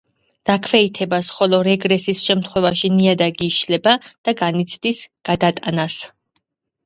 დაქვეითებას, 0.49 1.27
ხოლო 1.33 1.57
რეგრესის 1.67 2.23
შემთვევაში 2.29 2.91
ნიადაგი 2.95 3.51
იშლება 3.53 3.93
და 4.29 4.35
განიცდის 4.39 5.03
გადატანას. 5.31 5.99